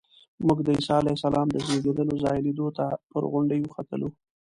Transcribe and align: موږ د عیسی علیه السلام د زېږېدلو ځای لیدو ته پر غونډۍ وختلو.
موږ 0.45 0.59
د 0.63 0.67
عیسی 0.77 0.91
علیه 0.99 1.15
السلام 1.17 1.47
د 1.51 1.57
زېږېدلو 1.67 2.13
ځای 2.23 2.37
لیدو 2.45 2.67
ته 2.77 2.85
پر 3.09 3.23
غونډۍ 3.31 3.59
وختلو. 3.63 4.09